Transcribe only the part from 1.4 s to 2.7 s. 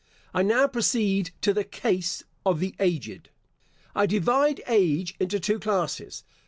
to the case of